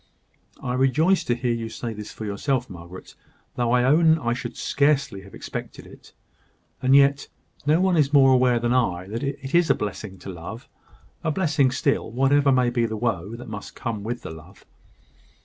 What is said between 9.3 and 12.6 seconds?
is a blessing to love a blessing still, whatever